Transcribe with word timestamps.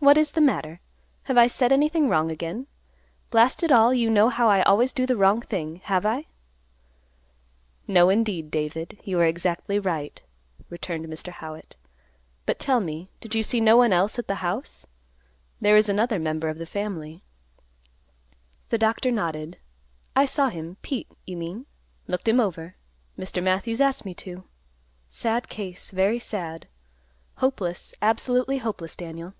What 0.00 0.16
is 0.16 0.30
the 0.30 0.40
matter? 0.40 0.80
Have 1.24 1.36
I 1.36 1.48
said 1.48 1.70
anything 1.72 2.08
wrong 2.08 2.30
again? 2.30 2.66
Blast 3.30 3.64
it 3.64 3.72
all; 3.72 3.92
you 3.92 4.08
know 4.08 4.28
how 4.28 4.48
I 4.48 4.62
always 4.62 4.92
do 4.92 5.06
the 5.06 5.16
wrong 5.16 5.42
thing. 5.42 5.80
Have 5.84 6.06
I?" 6.06 6.26
"No, 7.88 8.08
indeed, 8.08 8.48
David; 8.50 9.00
you 9.04 9.18
are 9.18 9.24
exactly 9.26 9.76
right," 9.78 10.22
returned 10.70 11.06
Mr. 11.06 11.30
Howitt. 11.32 11.74
"But 12.46 12.60
tell 12.60 12.78
me, 12.78 13.10
did 13.20 13.34
you 13.34 13.42
see 13.42 13.60
no 13.60 13.76
one 13.76 13.92
else 13.92 14.18
at 14.20 14.28
the 14.28 14.36
house? 14.36 14.86
There 15.60 15.76
is 15.76 15.88
another 15.88 16.20
member 16.20 16.48
of 16.48 16.58
the 16.58 16.64
family." 16.64 17.22
The 18.70 18.78
doctor 18.78 19.10
nodded. 19.10 19.58
"I 20.14 20.26
saw 20.26 20.48
him; 20.48 20.76
Pete, 20.80 21.08
you 21.26 21.36
mean. 21.36 21.66
Looked 22.06 22.28
him 22.28 22.38
over. 22.40 22.76
Mr. 23.18 23.42
Matthews 23.42 23.80
asked 23.80 24.06
me 24.06 24.14
to. 24.14 24.44
Sad 25.10 25.48
case, 25.48 25.90
very 25.90 26.20
sad. 26.20 26.66
Hopeless, 27.38 27.92
absolutely 28.00 28.58
hopeless, 28.58 28.94
Daniel." 28.94 29.34